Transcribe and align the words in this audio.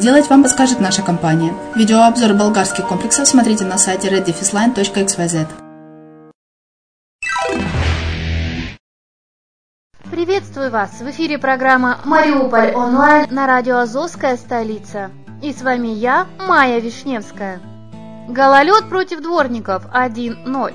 сделать, 0.00 0.30
вам 0.30 0.42
подскажет 0.42 0.80
наша 0.80 1.02
компания. 1.02 1.52
Видеообзор 1.74 2.32
болгарских 2.32 2.88
комплексов 2.88 3.28
смотрите 3.28 3.64
на 3.66 3.76
сайте 3.76 4.08
reddefisline.xyz. 4.08 5.46
Приветствую 10.10 10.70
вас! 10.70 11.00
В 11.00 11.10
эфире 11.10 11.38
программа 11.38 11.98
«Мариуполь 12.04 12.72
онлайн» 12.74 13.26
на 13.30 13.46
радио 13.46 13.78
«Азовская 13.78 14.36
столица». 14.36 15.10
И 15.42 15.52
с 15.52 15.62
вами 15.62 15.88
я, 15.88 16.26
Майя 16.38 16.80
Вишневская. 16.80 17.60
Гололед 18.28 18.88
против 18.88 19.20
дворников 19.20 19.84
1-0. 19.92 20.74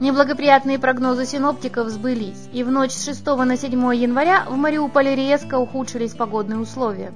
Неблагоприятные 0.00 0.78
прогнозы 0.78 1.26
синоптиков 1.26 1.88
сбылись, 1.88 2.48
и 2.52 2.62
в 2.62 2.70
ночь 2.70 2.92
с 2.92 3.04
6 3.04 3.26
на 3.26 3.56
7 3.56 3.94
января 3.94 4.44
в 4.48 4.56
Мариуполе 4.56 5.16
резко 5.16 5.58
ухудшились 5.58 6.14
погодные 6.14 6.58
условия. 6.58 7.12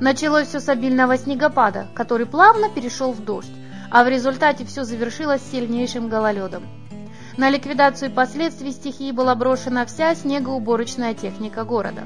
Началось 0.00 0.48
все 0.48 0.60
с 0.60 0.68
обильного 0.68 1.16
снегопада, 1.16 1.86
который 1.94 2.26
плавно 2.26 2.68
перешел 2.68 3.12
в 3.12 3.24
дождь, 3.24 3.52
а 3.90 4.02
в 4.04 4.08
результате 4.08 4.64
все 4.64 4.84
завершилось 4.84 5.42
сильнейшим 5.42 6.08
гололедом. 6.08 6.64
На 7.36 7.50
ликвидацию 7.50 8.10
последствий 8.10 8.72
стихии 8.72 9.12
была 9.12 9.34
брошена 9.34 9.86
вся 9.86 10.14
снегоуборочная 10.14 11.14
техника 11.14 11.64
города. 11.64 12.02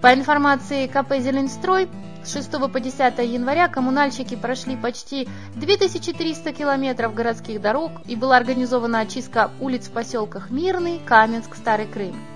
По 0.00 0.12
информации 0.12 0.86
КП 0.86 1.14
«Зеленстрой», 1.18 1.88
с 2.24 2.32
6 2.32 2.52
по 2.72 2.80
10 2.80 3.18
января 3.18 3.68
коммунальщики 3.68 4.34
прошли 4.34 4.76
почти 4.76 5.28
2300 5.56 6.52
километров 6.52 7.14
городских 7.14 7.60
дорог 7.60 7.92
и 8.06 8.16
была 8.16 8.38
организована 8.38 9.00
очистка 9.00 9.50
улиц 9.60 9.88
в 9.88 9.92
поселках 9.92 10.50
Мирный, 10.50 11.00
Каменск, 11.04 11.54
Старый 11.54 11.86
Крым. 11.86 12.33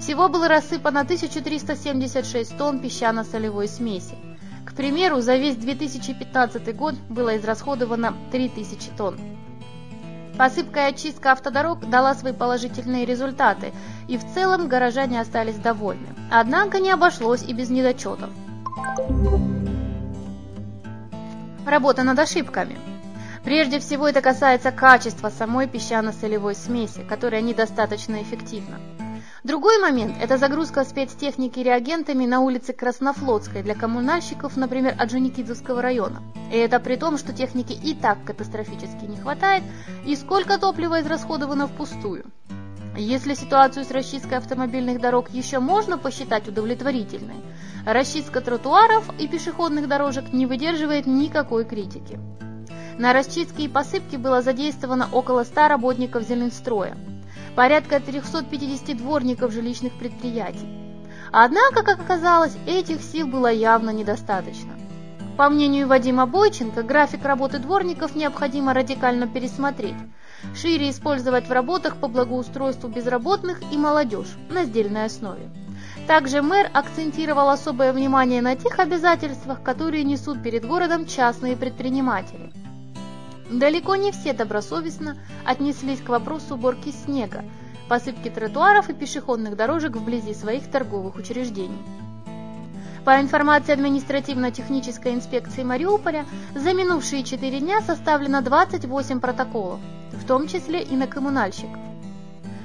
Всего 0.00 0.28
было 0.28 0.48
рассыпано 0.48 1.00
1376 1.00 2.56
тонн 2.56 2.80
песчано-солевой 2.80 3.68
смеси. 3.68 4.14
К 4.64 4.74
примеру, 4.74 5.20
за 5.20 5.36
весь 5.36 5.56
2015 5.56 6.76
год 6.76 6.94
было 7.08 7.36
израсходовано 7.36 8.14
3000 8.30 8.90
тонн. 8.96 9.18
Посыпка 10.38 10.80
и 10.86 10.92
очистка 10.92 11.32
автодорог 11.32 11.90
дала 11.90 12.14
свои 12.14 12.32
положительные 12.32 13.04
результаты, 13.04 13.72
и 14.06 14.16
в 14.16 14.34
целом 14.34 14.68
горожане 14.68 15.20
остались 15.20 15.56
довольны. 15.56 16.06
Однако 16.30 16.78
не 16.78 16.90
обошлось 16.90 17.42
и 17.42 17.52
без 17.52 17.70
недочетов. 17.70 18.30
Работа 21.66 22.04
над 22.04 22.18
ошибками. 22.18 22.78
Прежде 23.42 23.80
всего 23.80 24.06
это 24.08 24.20
касается 24.20 24.70
качества 24.70 25.28
самой 25.28 25.66
песчано-солевой 25.66 26.54
смеси, 26.54 27.02
которая 27.02 27.40
недостаточно 27.40 28.22
эффективна. 28.22 28.78
Другой 29.44 29.78
момент– 29.78 30.16
это 30.20 30.36
загрузка 30.36 30.84
спецтехники 30.84 31.60
реагентами 31.60 32.26
на 32.26 32.40
улице 32.40 32.72
Краснофлотской 32.72 33.62
для 33.62 33.76
коммунальщиков, 33.76 34.56
например, 34.56 34.96
Орджоникидзевского 34.98 35.80
района. 35.80 36.22
И 36.52 36.56
это 36.56 36.80
при 36.80 36.96
том, 36.96 37.16
что 37.18 37.32
техники 37.32 37.72
и 37.72 37.94
так 37.94 38.24
катастрофически 38.24 39.04
не 39.04 39.16
хватает, 39.16 39.62
и 40.04 40.16
сколько 40.16 40.58
топлива 40.58 41.00
израсходовано 41.00 41.68
впустую. 41.68 42.24
Если 42.96 43.34
ситуацию 43.34 43.84
с 43.84 43.92
расчисткой 43.92 44.38
автомобильных 44.38 45.00
дорог 45.00 45.30
еще 45.30 45.60
можно 45.60 45.98
посчитать 45.98 46.48
удовлетворительной, 46.48 47.36
расчистка 47.86 48.40
тротуаров 48.40 49.08
и 49.20 49.28
пешеходных 49.28 49.86
дорожек 49.86 50.32
не 50.32 50.46
выдерживает 50.46 51.06
никакой 51.06 51.64
критики. 51.64 52.18
На 52.98 53.12
расчистке 53.12 53.64
и 53.64 53.68
посыпке 53.68 54.18
было 54.18 54.42
задействовано 54.42 55.08
около 55.12 55.44
100 55.44 55.68
работников 55.68 56.24
Зеленстроя– 56.24 56.96
порядка 57.58 57.98
350 57.98 58.96
дворников 58.96 59.50
жилищных 59.50 59.92
предприятий. 59.98 60.68
Однако, 61.32 61.82
как 61.82 61.98
оказалось, 61.98 62.56
этих 62.68 63.02
сил 63.02 63.26
было 63.26 63.50
явно 63.50 63.90
недостаточно. 63.90 64.74
По 65.36 65.48
мнению 65.48 65.88
Вадима 65.88 66.26
Бойченко, 66.26 66.84
график 66.84 67.24
работы 67.24 67.58
дворников 67.58 68.14
необходимо 68.14 68.74
радикально 68.74 69.26
пересмотреть, 69.26 69.96
шире 70.54 70.88
использовать 70.88 71.48
в 71.48 71.52
работах 71.52 71.96
по 71.96 72.06
благоустройству 72.06 72.88
безработных 72.88 73.60
и 73.72 73.76
молодежь 73.76 74.36
на 74.50 74.62
сдельной 74.62 75.06
основе. 75.06 75.50
Также 76.06 76.42
мэр 76.42 76.70
акцентировал 76.72 77.48
особое 77.48 77.92
внимание 77.92 78.40
на 78.40 78.54
тех 78.54 78.78
обязательствах, 78.78 79.64
которые 79.64 80.04
несут 80.04 80.44
перед 80.44 80.64
городом 80.64 81.06
частные 81.06 81.56
предприниматели– 81.56 82.52
Далеко 83.50 83.96
не 83.96 84.12
все 84.12 84.34
добросовестно 84.34 85.16
отнеслись 85.44 86.00
к 86.00 86.08
вопросу 86.08 86.54
уборки 86.54 86.90
снега, 86.90 87.44
посыпки 87.88 88.28
тротуаров 88.28 88.90
и 88.90 88.94
пешеходных 88.94 89.56
дорожек 89.56 89.96
вблизи 89.96 90.34
своих 90.34 90.70
торговых 90.70 91.16
учреждений. 91.16 91.82
По 93.06 93.18
информации 93.20 93.72
административно-технической 93.72 95.14
инспекции 95.14 95.62
Мариуполя, 95.62 96.26
за 96.54 96.74
минувшие 96.74 97.24
4 97.24 97.60
дня 97.60 97.80
составлено 97.80 98.42
28 98.42 99.20
протоколов, 99.20 99.80
в 100.12 100.26
том 100.26 100.46
числе 100.46 100.82
и 100.82 100.94
на 100.94 101.06
коммунальщиков. 101.06 101.78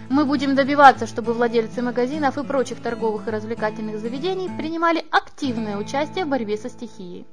Мы 0.10 0.26
будем 0.26 0.54
добиваться, 0.54 1.08
чтобы 1.08 1.34
владельцы 1.34 1.82
магазинов 1.82 2.38
и 2.38 2.44
прочих 2.44 2.82
торговых 2.82 3.30
и 3.30 3.32
развлекательных 3.32 4.00
заведений 4.00 4.50
принимали 4.58 5.06
активное 5.12 5.78
участие 5.78 6.26
в 6.26 6.28
борьбе 6.28 6.58
со 6.58 6.68
стихией. 6.68 7.26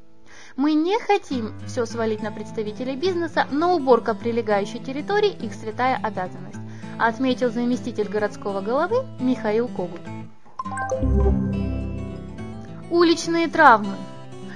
Мы 0.61 0.75
не 0.75 0.99
хотим 1.01 1.55
все 1.67 1.87
свалить 1.87 2.23
на 2.23 2.31
представителей 2.31 2.95
бизнеса, 2.95 3.47
но 3.51 3.75
уборка 3.75 4.13
прилегающей 4.15 4.79
территории– 4.79 5.31
их 5.43 5.55
святая 5.55 5.97
обязанность, 5.97 6.61
отметил 6.99 7.51
заместитель 7.51 8.11
городского 8.11 8.61
головы 8.61 9.07
Михаил 9.21 9.69
Когут. 9.69 10.03
Уличные 12.91 13.49
травмы. 13.49 13.95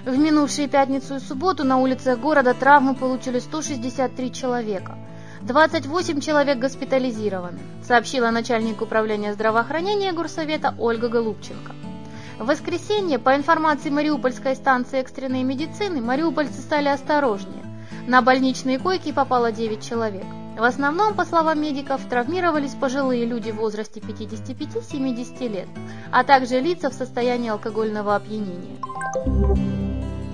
В 0.05 0.15
минувшие 0.19 0.69
пятницу 0.69 1.15
и 1.15 1.21
субботу 1.21 1.65
на 1.65 1.79
улицах 1.79 2.19
города 2.19 2.53
травмы 2.53 2.95
получили 2.95 3.39
163 3.39 4.31
человека. 4.31 4.99
28 5.41 6.21
человек 6.21 6.59
госпитализированы, 6.59 7.61
сообщила 7.83 8.31
начальник 8.31 8.83
управления 8.83 9.33
здравоохранения 9.33 10.13
Горсовета 10.13 10.75
Ольга 10.79 11.09
Голубченко. 11.09 11.73
В 12.39 12.47
воскресенье, 12.47 13.21
по 13.21 13.37
информации 13.37 13.91
Мариупольской 13.91 14.57
станции 14.57 14.99
экстренной 14.99 15.45
медицины, 15.45 16.01
мариупольцы 16.01 16.61
стали 16.61 16.89
осторожнее. 16.89 17.65
На 18.09 18.23
больничные 18.23 18.81
койки 18.81 19.13
попало 19.13 19.53
9 19.53 19.81
человек. 19.81 20.25
В 20.59 20.63
основном, 20.65 21.15
по 21.15 21.25
словам 21.25 21.61
медиков, 21.61 22.05
травмировались 22.09 22.75
пожилые 22.75 23.25
люди 23.25 23.53
в 23.53 23.57
возрасте 23.57 24.01
55-70 24.01 25.49
лет, 25.49 25.69
а 26.11 26.25
также 26.25 26.61
лица 26.61 26.91
в 26.91 26.95
состоянии 26.95 27.51
алкогольного 27.51 28.17
опьянения. 28.17 28.79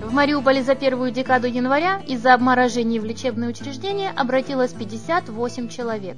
В 0.03 0.11
Мариуполе 0.11 0.63
за 0.63 0.73
первую 0.75 1.11
декаду 1.11 1.47
января 1.47 2.01
из-за 2.07 2.33
обморожений 2.33 2.99
в 2.99 3.05
лечебные 3.05 3.49
учреждения 3.51 4.11
обратилось 4.15 4.73
58 4.73 5.69
человек. 5.69 6.17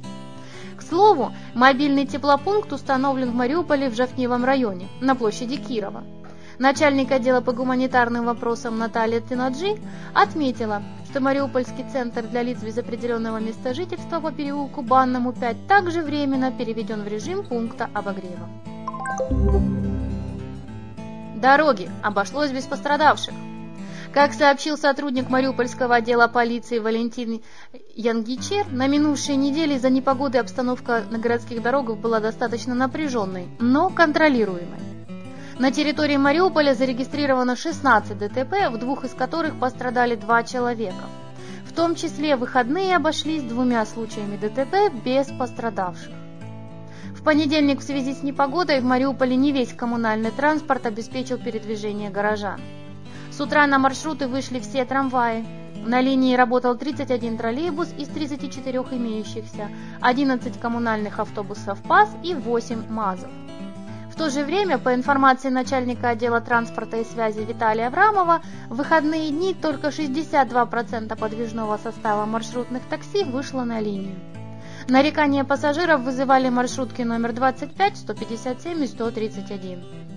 К 0.83 0.85
слову, 0.85 1.31
мобильный 1.53 2.05
теплопункт 2.05 2.73
установлен 2.73 3.31
в 3.31 3.35
Мариуполе 3.35 3.89
в 3.89 3.95
Жафневом 3.95 4.43
районе, 4.43 4.89
на 4.99 5.15
площади 5.15 5.55
Кирова. 5.55 6.03
Начальник 6.59 7.09
отдела 7.11 7.39
по 7.39 7.53
гуманитарным 7.53 8.25
вопросам 8.25 8.77
Наталья 8.77 9.21
Тинаджи 9.21 9.77
отметила, 10.13 10.83
что 11.09 11.21
Мариупольский 11.21 11.85
центр 11.89 12.23
для 12.23 12.43
лиц 12.43 12.61
без 12.61 12.77
определенного 12.77 13.37
места 13.37 13.73
жительства 13.73 14.19
по 14.19 14.31
переулку 14.31 14.81
Банному 14.81 15.31
5 15.31 15.67
также 15.67 16.01
временно 16.01 16.51
переведен 16.51 17.03
в 17.03 17.07
режим 17.07 17.45
пункта 17.45 17.89
обогрева. 17.93 18.49
Дороги. 21.37 21.89
Обошлось 22.03 22.51
без 22.51 22.65
пострадавших. 22.65 23.33
Как 24.13 24.33
сообщил 24.33 24.77
сотрудник 24.77 25.31
Мариупольского 25.31 25.95
отдела 25.95 26.27
полиции 26.27 26.77
Валентин 26.77 27.41
Янгичер, 27.95 28.67
на 28.71 28.85
минувшей 28.85 29.35
неделе 29.35 29.77
из-за 29.77 29.89
непогоды 29.89 30.37
обстановка 30.37 31.01
на 31.09 31.17
городских 31.17 31.63
дорогах 31.63 31.97
была 31.97 32.19
достаточно 32.19 32.75
напряженной, 32.75 33.47
но 33.59 33.89
контролируемой. 33.89 34.79
На 35.57 35.71
территории 35.71 36.17
Мариуполя 36.17 36.75
зарегистрировано 36.75 37.55
16 37.55 38.15
ДТП, 38.15 38.69
в 38.69 38.77
двух 38.77 39.03
из 39.03 39.15
которых 39.15 39.59
пострадали 39.59 40.13
два 40.13 40.43
человека. 40.43 41.05
В 41.65 41.73
том 41.73 41.95
числе 41.95 42.35
выходные 42.35 42.95
обошлись 42.95 43.41
двумя 43.41 43.83
случаями 43.83 44.37
ДТП 44.37 44.93
без 45.03 45.25
пострадавших. 45.25 46.11
В 47.15 47.23
понедельник 47.23 47.79
в 47.79 47.83
связи 47.83 48.13
с 48.13 48.21
непогодой 48.21 48.79
в 48.79 48.83
Мариуполе 48.83 49.35
не 49.35 49.51
весь 49.51 49.73
коммунальный 49.73 50.29
транспорт 50.29 50.85
обеспечил 50.85 51.39
передвижение 51.39 52.11
горожан. 52.11 52.61
С 53.35 53.41
утра 53.41 53.65
на 53.65 53.79
маршруты 53.79 54.27
вышли 54.27 54.59
все 54.59 54.85
трамваи. 54.85 55.43
На 55.83 56.01
линии 56.01 56.35
работал 56.35 56.77
31 56.77 57.39
троллейбус 57.39 57.91
из 57.97 58.07
34 58.09 58.77
имеющихся, 58.91 59.69
11 60.01 60.59
коммунальных 60.59 61.19
автобусов 61.19 61.81
ПАС 61.81 62.09
и 62.21 62.35
8 62.35 62.91
МАЗов. 62.91 63.31
В 64.11 64.15
то 64.15 64.29
же 64.29 64.43
время, 64.43 64.77
по 64.77 64.93
информации 64.93 65.49
начальника 65.49 66.09
отдела 66.09 66.41
транспорта 66.41 66.97
и 66.97 67.03
связи 67.03 67.39
Виталия 67.39 67.87
Аврамова, 67.87 68.43
в 68.69 68.75
выходные 68.75 69.31
дни 69.31 69.55
только 69.55 69.87
62% 69.87 71.17
подвижного 71.17 71.77
состава 71.77 72.27
маршрутных 72.27 72.83
такси 72.83 73.23
вышло 73.23 73.63
на 73.63 73.79
линию. 73.79 74.19
Нарекания 74.87 75.43
пассажиров 75.43 76.01
вызывали 76.01 76.49
маршрутки 76.49 77.01
номер 77.01 77.33
25, 77.33 77.97
157 77.97 78.83
и 78.83 78.87
131. 78.87 80.12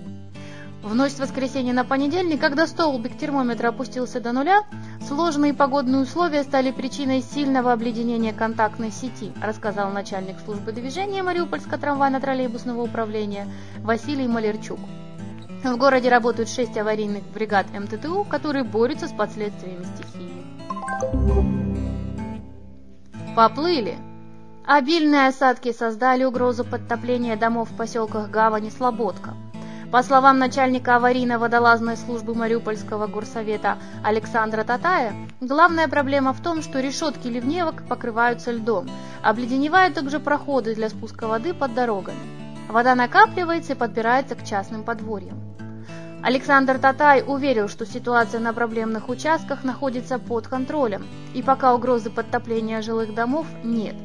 В 0.83 0.95
ночь 0.95 1.13
с 1.13 1.19
воскресенья 1.19 1.73
на 1.73 1.83
понедельник, 1.83 2.39
когда 2.39 2.65
столбик 2.67 3.17
термометра 3.17 3.69
опустился 3.69 4.21
до 4.21 4.31
нуля, 4.31 4.63
сложные 5.05 5.53
погодные 5.53 6.03
условия 6.03 6.43
стали 6.43 6.71
причиной 6.71 7.21
сильного 7.21 7.73
обледенения 7.73 8.31
контактной 8.31 8.91
сети, 8.91 9.33
рассказал 9.41 9.91
начальник 9.91 10.37
службы 10.45 10.71
движения 10.71 11.23
Мариупольского 11.23 11.77
трамвайно-троллейбусного 11.77 12.81
управления 12.81 13.47
Василий 13.79 14.27
Малерчук. 14.27 14.79
В 15.63 15.75
городе 15.75 16.09
работают 16.09 16.49
шесть 16.49 16.77
аварийных 16.77 17.23
бригад 17.33 17.65
МТТУ, 17.73 18.23
которые 18.23 18.63
борются 18.63 19.07
с 19.07 19.11
последствиями 19.11 19.83
стихии. 19.83 20.45
Поплыли! 23.35 23.97
Обильные 24.65 25.27
осадки 25.27 25.71
создали 25.71 26.23
угрозу 26.23 26.63
подтопления 26.63 27.35
домов 27.35 27.69
в 27.71 27.77
поселках 27.77 28.29
Гавани 28.29 28.69
Слободка. 28.69 29.33
По 29.91 30.03
словам 30.03 30.37
начальника 30.37 30.97
аварийно-водолазной 30.97 31.95
службы 31.95 32.35
Мариупольского 32.35 33.07
горсовета 33.07 33.77
Александра 34.03 34.65
Татая, 34.65 35.15
главная 35.39 35.87
проблема 35.87 36.33
в 36.33 36.43
том, 36.43 36.61
что 36.61 36.81
решетки 36.81 37.29
ливневок 37.29 37.87
покрываются 37.87 38.51
льдом, 38.51 38.89
обледеневают 39.23 39.95
также 39.95 40.19
проходы 40.19 40.75
для 40.75 40.89
спуска 40.89 41.27
воды 41.27 41.53
под 41.53 41.73
дорогами. 41.73 42.19
Вода 42.67 42.95
накапливается 42.95 43.73
и 43.73 43.75
подбирается 43.77 44.35
к 44.35 44.43
частным 44.43 44.83
подворьям. 44.83 45.39
Александр 46.21 46.79
Татай 46.79 47.23
уверил, 47.25 47.69
что 47.69 47.85
ситуация 47.85 48.41
на 48.41 48.51
проблемных 48.51 49.07
участках 49.07 49.63
находится 49.63 50.19
под 50.19 50.49
контролем, 50.49 51.07
и 51.33 51.41
пока 51.41 51.73
угрозы 51.73 52.09
подтопления 52.09 52.81
жилых 52.81 53.15
домов 53.15 53.47
нет. 53.63 53.95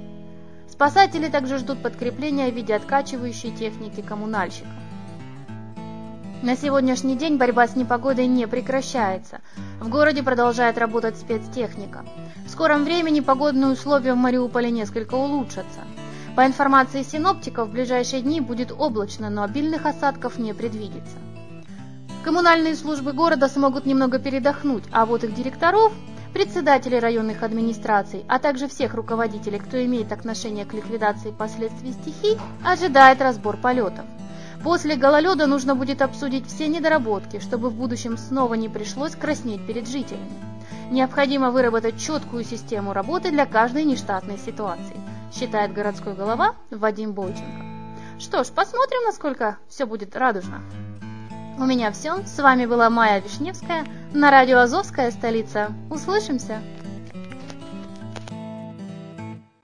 Спасатели 0.71 1.27
также 1.29 1.59
ждут 1.59 1.83
подкрепления 1.83 2.53
в 2.53 2.55
виде 2.55 2.73
откачивающей 2.73 3.51
техники 3.51 4.01
коммунальщиков. 4.01 4.71
На 6.43 6.57
сегодняшний 6.57 7.15
день 7.15 7.37
борьба 7.37 7.69
с 7.69 7.77
непогодой 7.77 8.27
не 8.27 8.49
прекращается. 8.49 9.41
В 9.79 9.89
городе 9.89 10.25
продолжает 10.25 10.77
работать 10.77 11.17
спецтехника. 11.17 12.05
В 12.45 12.51
скором 12.51 12.83
времени 12.83 13.21
погодные 13.21 13.71
условия 13.71 14.15
в 14.15 14.17
Мариуполе 14.17 14.73
несколько 14.73 15.15
улучшатся. 15.15 15.83
По 16.35 16.45
информации 16.45 17.05
синоптиков, 17.05 17.69
в 17.69 17.73
ближайшие 17.73 18.23
дни 18.23 18.41
будет 18.41 18.73
облачно, 18.77 19.31
но 19.31 19.45
обильных 19.45 19.87
осадков 19.87 20.37
не 20.41 20.53
предвидится. 20.53 21.17
Коммунальные 22.25 22.75
службы 22.75 23.13
города 23.13 23.49
смогут 23.49 23.87
немного 23.87 24.19
передохнуть, 24.19 24.85
а 24.91 25.07
вот 25.07 25.23
их 25.23 25.35
директоров, 25.35 25.93
председателей 26.35 26.99
районных 26.99 27.45
администраций, 27.45 28.25
а 28.27 28.41
также 28.41 28.67
всех 28.67 28.95
руководителей, 28.95 29.61
кто 29.61 29.81
имеет 29.85 30.11
отношение 30.11 30.65
к 30.65 30.75
ликвидации 30.75 31.31
последствий 31.31 31.93
стихий, 31.93 32.37
ожидает 32.65 33.23
разбор 33.23 33.59
полетов. 33.59 34.07
После 34.63 34.95
гололеда 34.97 35.47
нужно 35.47 35.75
будет 35.75 36.03
обсудить 36.03 36.47
все 36.47 36.69
недоработки, 36.69 37.41
чтобы 37.41 37.69
в 37.69 37.75
будущем 37.75 38.17
снова 38.17 38.55
не 38.55 38.69
пришлось 38.69 39.17
краснеть 39.17 39.67
перед 39.67 39.89
жителями. 39.89 40.31
Необходимо 40.91 41.51
выработать 41.51 41.99
четкую 41.99 42.45
систему 42.45 42.93
работы 42.93 43.31
для 43.31 43.47
каждой 43.47 43.85
нештатной 43.85 44.39
ситуации, 44.39 44.97
считает 45.35 45.73
городской 45.73 46.15
голова 46.15 46.55
Вадим 46.71 47.13
Бойченко. 47.13 47.65
Что 48.21 48.45
ж, 48.45 48.49
посмотрим, 48.49 49.03
насколько 49.05 49.59
все 49.69 49.85
будет 49.85 50.15
радужно. 50.15 50.61
У 51.59 51.65
меня 51.65 51.91
все. 51.91 52.23
С 52.25 52.39
вами 52.39 52.67
была 52.67 52.89
Майя 52.89 53.21
Вишневская 53.21 53.85
на 54.13 54.31
радио 54.31 54.59
«Азовская 54.59 55.11
столица». 55.11 55.73
Услышимся! 55.91 56.61